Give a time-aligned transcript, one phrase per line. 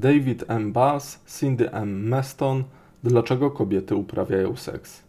[0.00, 0.72] David M.
[0.72, 2.08] Bass, Cindy M.
[2.08, 2.64] Meston
[3.04, 5.02] Dlaczego kobiety uprawiają seks?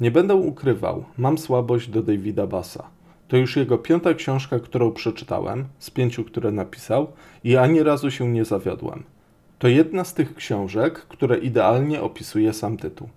[0.00, 2.88] Nie będę ukrywał, mam słabość do Davida Bassa.
[3.28, 7.06] To już jego piąta książka, którą przeczytałem, z pięciu, które napisał,
[7.44, 9.02] i ani razu się nie zawiodłem.
[9.58, 13.08] To jedna z tych książek, które idealnie opisuje sam tytuł.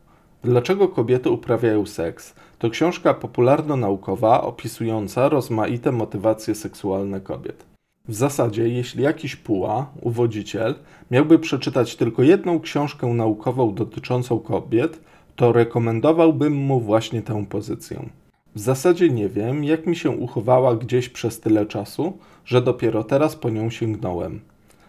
[0.44, 2.36] Dlaczego kobiety uprawiają seks?
[2.60, 7.69] To książka popularno-naukowa opisująca rozmaite motywacje seksualne kobiet.
[8.10, 10.76] W zasadzie, jeśli jakiś puła, uwodziciel,
[11.12, 15.00] miałby przeczytać tylko jedną książkę naukową dotyczącą kobiet,
[15.36, 18.10] to rekomendowałbym mu właśnie tę pozycję.
[18.56, 23.36] W zasadzie nie wiem, jak mi się uchowała gdzieś przez tyle czasu, że dopiero teraz
[23.36, 24.40] po nią sięgnąłem.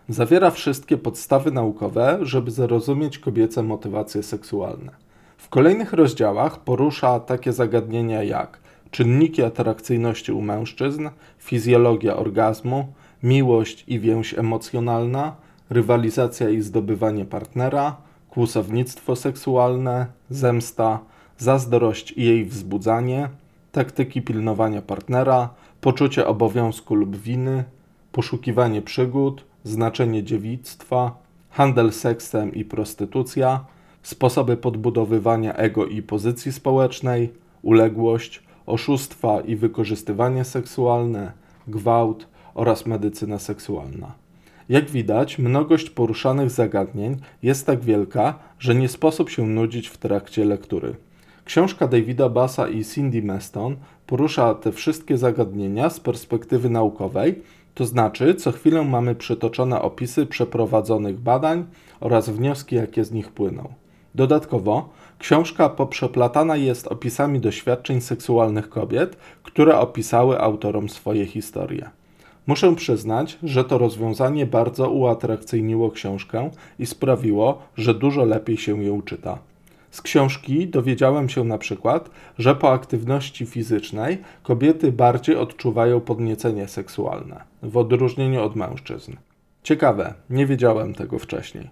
[0.09, 4.93] Zawiera wszystkie podstawy naukowe, żeby zrozumieć kobiece motywacje seksualne.
[5.37, 8.59] W kolejnych rozdziałach porusza takie zagadnienia jak
[8.91, 15.37] czynniki atrakcyjności u mężczyzn, fizjologia orgazmu, miłość i więź emocjonalna,
[15.71, 17.97] rywalizacja i zdobywanie partnera,
[18.31, 20.99] kłusownictwo seksualne, zemsta,
[21.39, 23.29] zazdrość i jej wzbudzanie,
[23.73, 25.49] taktyki pilnowania partnera,
[25.81, 27.65] poczucie obowiązku lub winy,
[28.13, 31.17] poszukiwanie przygód, znaczenie dziewictwa,
[31.51, 33.65] handel seksem i prostytucja,
[34.03, 37.33] sposoby podbudowywania ego i pozycji społecznej,
[37.63, 41.33] uległość, oszustwa i wykorzystywanie seksualne,
[41.69, 44.15] gwałt, oraz medycyna seksualna.
[44.69, 50.45] Jak widać, mnogość poruszanych zagadnień jest tak wielka, że nie sposób się nudzić w trakcie
[50.45, 50.95] lektury.
[51.45, 53.77] Książka Davida Bassa i Cindy Meston
[54.07, 57.43] porusza te wszystkie zagadnienia z perspektywy naukowej,
[57.75, 61.65] to znaczy co chwilę mamy przytoczone opisy przeprowadzonych badań
[62.01, 63.69] oraz wnioski, jakie z nich płyną.
[64.15, 71.91] Dodatkowo, książka poprzeplatana jest opisami doświadczeń seksualnych kobiet, które opisały autorom swoje historie.
[72.47, 79.03] Muszę przyznać, że to rozwiązanie bardzo uatrakcyjniło książkę i sprawiło, że dużo lepiej się ją
[79.03, 79.39] czyta.
[79.91, 87.41] Z książki dowiedziałem się na przykład, że po aktywności fizycznej kobiety bardziej odczuwają podniecenie seksualne,
[87.63, 89.13] w odróżnieniu od mężczyzn.
[89.63, 91.71] Ciekawe, nie wiedziałem tego wcześniej.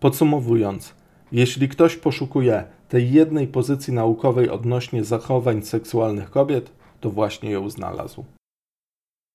[0.00, 0.94] Podsumowując,
[1.32, 8.24] jeśli ktoś poszukuje tej jednej pozycji naukowej odnośnie zachowań seksualnych kobiet, to właśnie ją znalazł.